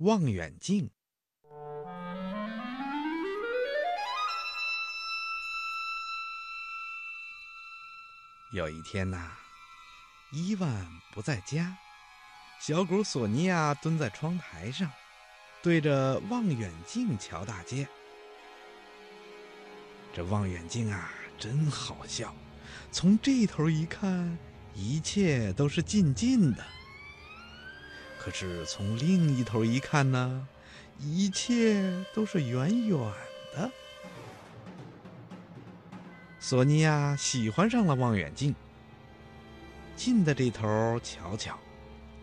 [0.00, 0.90] 望远镜。
[8.54, 9.32] 有一天呐，
[10.32, 11.76] 伊万不在家，
[12.58, 14.90] 小狗索尼娅蹲在窗台上，
[15.62, 17.86] 对着望远镜瞧大街。
[20.14, 22.34] 这望远镜啊，真好笑！
[22.90, 24.38] 从这头一看，
[24.74, 26.64] 一切都是近近的；
[28.22, 30.46] 可是从另一头一看呢，
[30.98, 32.98] 一切都是远远
[33.54, 33.70] 的。
[36.38, 38.54] 索尼娅喜欢上了望远镜，
[39.96, 41.58] 近的这头瞧瞧，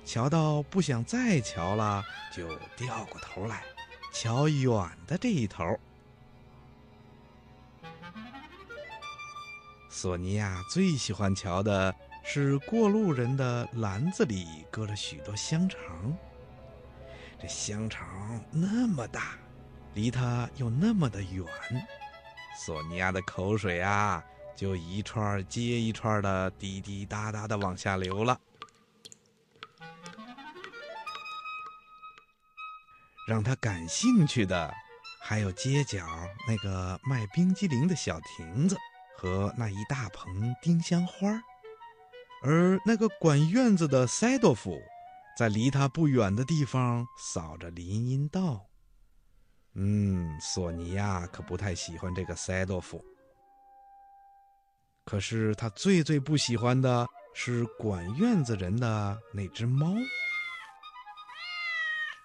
[0.05, 3.63] 瞧到不想再瞧了，就掉过头来
[4.13, 4.71] 瞧远
[5.07, 5.79] 的这一头。
[9.89, 11.95] 索尼娅最喜欢瞧的
[12.29, 15.79] 是过路人的篮子里搁了许多香肠。
[17.39, 19.37] 这香肠那么大，
[19.93, 21.45] 离他又那么的远，
[22.59, 24.21] 索尼娅的口水啊，
[24.57, 28.37] 就一串接一串的滴滴答答的往下流了。
[33.25, 34.73] 让他感兴趣的，
[35.21, 36.05] 还有街角
[36.45, 38.77] 那个卖冰激凌的小亭子。
[39.19, 41.41] 和那一大盆丁香花
[42.43, 44.79] 而那个管院子的塞多夫，
[45.37, 48.65] 在离他不远的地方扫着林荫道。
[49.73, 53.03] 嗯，索尼娅可不太喜欢这个塞多夫。
[55.05, 59.93] 可是他最最不喜欢的是管院子人的那只猫。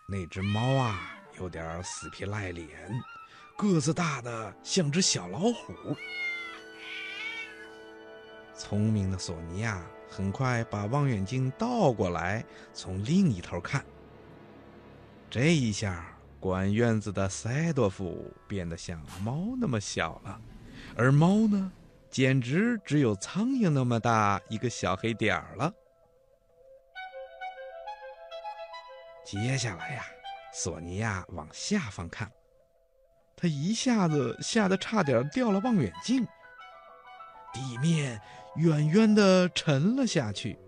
[0.08, 2.68] 那只猫啊，有点死皮赖脸，
[3.56, 5.96] 个子大的像只小老虎。
[8.54, 13.82] 聪明的索尼娅很快把望远镜倒过来，从另一头看。
[15.30, 16.06] 这一下，
[16.38, 20.38] 管院子的塞多夫变得像猫那么小了，
[20.94, 21.72] 而猫呢，
[22.10, 25.72] 简直只有苍蝇那么大一个小黑点儿了。
[29.24, 30.04] 接下来呀，
[30.52, 32.30] 索尼娅往下方看，
[33.34, 36.28] 她一下子吓得差点掉了望远镜。
[37.52, 38.20] 地面
[38.56, 40.58] 远远的沉了下去。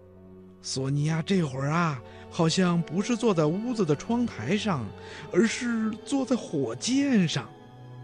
[0.62, 2.00] 索尼娅这会儿啊，
[2.30, 4.84] 好像不是坐在屋子的窗台上，
[5.32, 7.48] 而是坐在火箭上，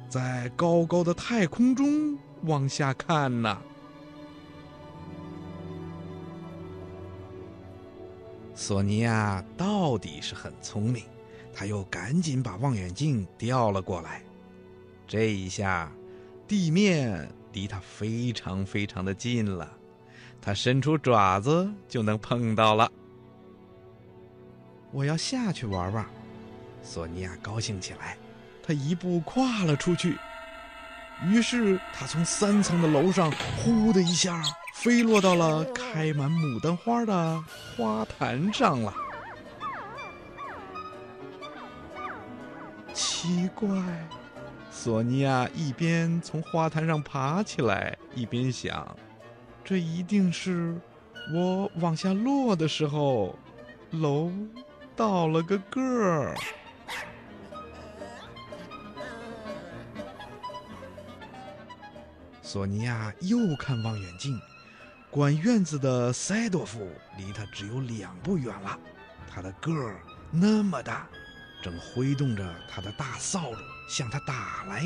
[0.09, 3.63] 在高高的太空中往下看呢。
[8.55, 11.05] 索尼娅到底是很聪明，
[11.51, 14.23] 她又赶紧把望远镜调了过来。
[15.07, 15.91] 这一下，
[16.47, 17.27] 地面。
[17.53, 19.71] 离它非常非常的近了，
[20.41, 22.91] 它伸出爪子就能碰到了。
[24.93, 26.05] 我要下去玩玩，
[26.83, 28.17] 索尼娅高兴起来，
[28.63, 30.17] 她一步跨了出去。
[31.27, 34.43] 于是她从三层的楼上，呼的一下
[34.75, 37.45] 飞落到了开满牡丹花的
[37.77, 38.95] 花坛上了。
[42.95, 43.69] 奇怪。
[44.71, 48.97] 索尼娅一边从花坛上爬起来，一边想
[49.63, 50.81] ：“这一定是
[51.35, 53.39] 我往下落的时候，
[53.91, 54.33] 楼
[54.97, 56.35] 倒了个个儿。”
[62.41, 64.41] 索尼娅又看望远镜，
[65.11, 66.89] 管院子的塞多夫
[67.19, 68.79] 离他只有两步远了，
[69.29, 71.07] 他的个儿那么大。
[71.63, 73.59] 正挥动着他的大扫帚
[73.91, 74.85] 向他打来，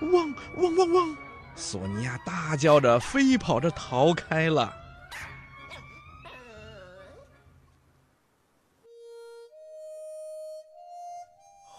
[0.00, 1.16] 汪汪汪汪！
[1.56, 4.72] 索尼娅大叫着飞跑着逃开了。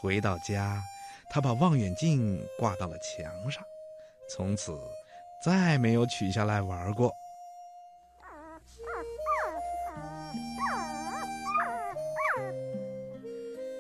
[0.01, 0.81] 回到家，
[1.29, 3.63] 他把望远镜挂到了墙上，
[4.29, 4.77] 从此
[5.41, 7.13] 再没有取下来玩过。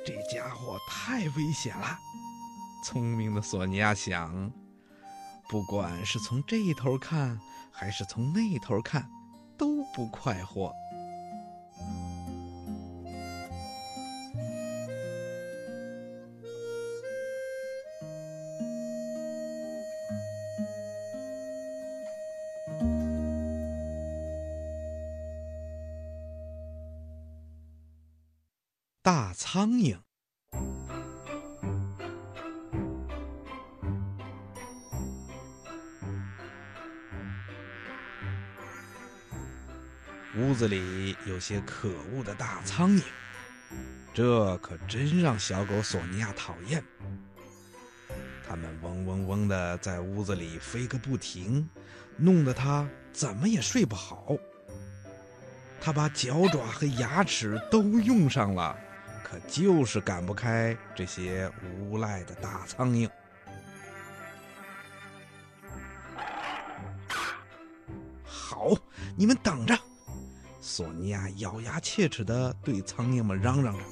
[0.05, 1.97] 这家伙太危险了！
[2.83, 4.51] 聪明的索尼娅想，
[5.49, 7.39] 不管是从这头看，
[7.71, 9.09] 还是从那头看，
[9.57, 10.73] 都不快活。
[29.01, 30.08] 大苍蝇。
[40.39, 43.03] 屋子里有些可恶的大苍蝇，
[44.13, 46.81] 这可真让小狗索尼娅讨厌。
[48.47, 51.69] 它们嗡嗡嗡的在屋子里飞个不停，
[52.15, 54.37] 弄得它怎么也睡不好。
[55.81, 58.77] 它把脚爪和牙齿都用上了，
[59.23, 63.09] 可就是赶不开这些无赖的大苍蝇。
[68.25, 68.71] 好，
[69.17, 69.77] 你们等着！
[70.69, 73.83] 索尼娅咬牙切齿地对苍蝇们嚷嚷着。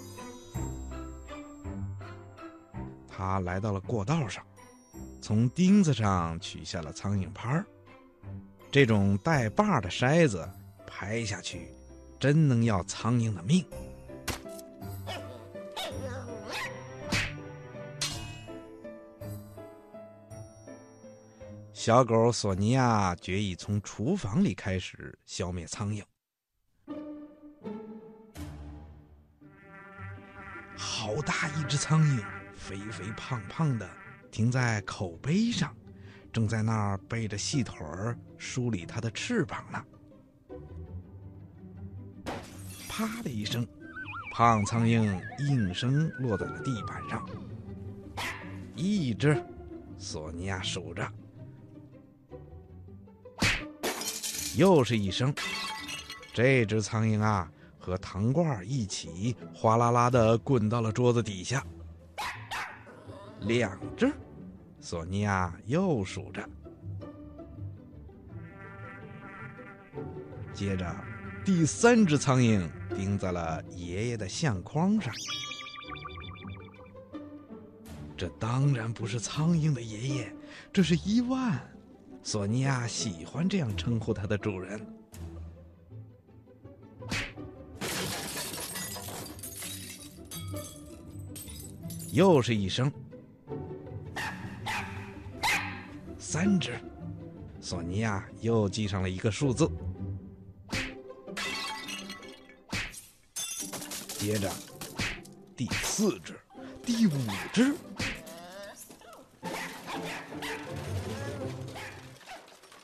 [3.07, 4.45] 他来到了过道上，
[5.19, 7.65] 从钉子上取下了苍蝇拍儿。
[8.71, 10.47] 这种带把的筛子
[10.85, 11.73] 拍下去，
[12.19, 13.65] 真能要苍蝇的命。
[21.73, 26.03] 小狗索尼娅决意从厨房里开始消灭苍蝇。
[30.77, 33.89] 好大一只苍蝇，肥肥胖胖的，
[34.31, 35.75] 停在口碑上，
[36.31, 39.83] 正在那儿背着细腿儿梳理它的翅膀呢。
[42.87, 43.67] 啪的一声，
[44.31, 47.27] 胖苍蝇应声落在了地板上。
[48.75, 49.43] 一只，
[49.97, 51.11] 索尼娅数着。
[54.55, 55.33] 又是一声，
[56.33, 57.51] 这只苍蝇啊，
[57.87, 61.65] 和糖罐一起哗啦啦的滚到了桌子底下。
[63.43, 64.11] 两只，
[64.81, 66.49] 索尼娅又数着。
[70.53, 70.93] 接着，
[71.45, 75.13] 第三只苍蝇钉在了爷爷的相框上。
[78.17, 80.35] 这当然不是苍蝇的爷爷，
[80.73, 81.57] 这是伊万。
[82.21, 84.85] 索尼娅喜欢这样称呼它的主人。
[92.11, 92.91] 又是一声，
[96.17, 96.79] 三只，
[97.59, 99.69] 索尼娅又记上了一个数字。
[104.17, 104.51] 接着，
[105.55, 106.39] 第四只，
[106.83, 107.11] 第五
[107.53, 107.75] 只。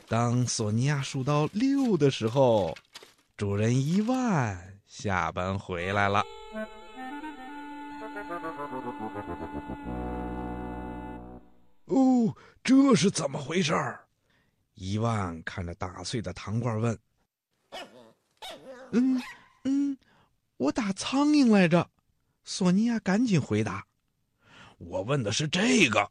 [0.08, 2.78] 当索尼娅数到六的时候，
[3.36, 6.24] 主人伊万下班回来了。
[12.94, 14.06] 这是怎么回事儿？
[14.76, 16.96] 伊万看着打碎的糖罐问
[18.94, 19.20] ：“嗯
[19.64, 19.98] 嗯，
[20.58, 21.90] 我打苍蝇来着。”
[22.46, 23.84] 索尼娅赶紧回答
[24.78, 26.08] ：“我问的是这个。”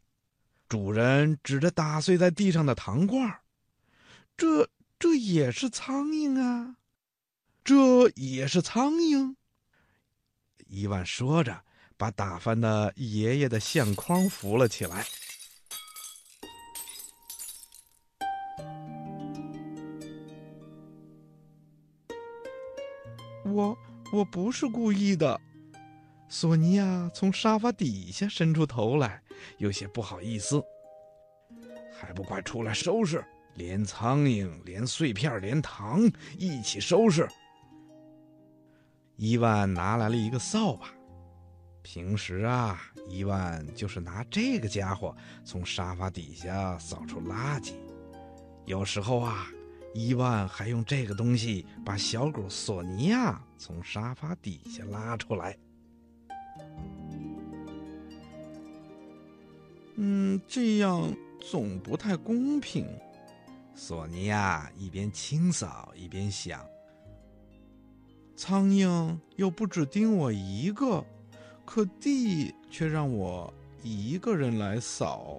[0.69, 3.32] 主人指着打碎在地上的糖罐。
[4.37, 4.69] 这
[4.99, 6.75] 这也是苍蝇啊，
[7.62, 9.37] 这也是苍蝇。
[10.67, 11.62] 伊万说着，
[11.96, 15.06] 把打翻的爷爷的相框扶了起来。
[24.23, 25.41] 我不是故意的。
[26.29, 29.21] 索尼娅从沙发底下伸出头来，
[29.59, 30.63] 有些不好意思。
[31.93, 33.25] 还不快出来收拾！
[33.57, 36.09] 连苍蝇、连碎片、连糖
[36.39, 37.29] 一起收拾。
[39.17, 40.87] 伊万拿来了一个扫把，
[41.83, 47.73] 平时啊，伊万就是拿这个家伙从沙发底下扫出垃圾。
[48.67, 49.49] 有时候啊，
[49.94, 55.56] 伊万还用这个东西把小狗索尼娅从沙发底下拉出来。
[59.96, 62.87] 嗯，这样总不太公平。
[63.75, 66.64] 索尼娅一边清扫一边想
[68.34, 71.04] ：“苍蝇又不只叮我一个，
[71.64, 75.38] 可地却让我一个人来扫。”